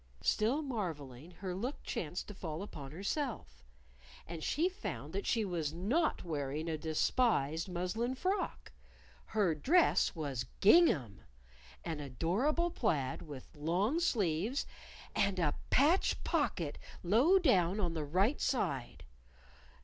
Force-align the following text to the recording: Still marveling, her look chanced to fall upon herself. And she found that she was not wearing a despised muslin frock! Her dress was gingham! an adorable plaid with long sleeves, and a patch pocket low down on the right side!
Still 0.23 0.63
marveling, 0.63 1.29
her 1.29 1.53
look 1.53 1.83
chanced 1.83 2.27
to 2.27 2.33
fall 2.33 2.63
upon 2.63 2.91
herself. 2.91 3.63
And 4.25 4.43
she 4.43 4.67
found 4.67 5.13
that 5.13 5.27
she 5.27 5.45
was 5.45 5.73
not 5.75 6.23
wearing 6.23 6.67
a 6.67 6.75
despised 6.75 7.69
muslin 7.69 8.15
frock! 8.15 8.71
Her 9.25 9.53
dress 9.53 10.15
was 10.15 10.47
gingham! 10.59 11.21
an 11.85 11.99
adorable 11.99 12.71
plaid 12.71 13.21
with 13.21 13.55
long 13.55 13.99
sleeves, 13.99 14.65
and 15.15 15.37
a 15.37 15.53
patch 15.69 16.23
pocket 16.23 16.79
low 17.03 17.37
down 17.37 17.79
on 17.79 17.93
the 17.93 18.03
right 18.03 18.41
side! 18.41 19.03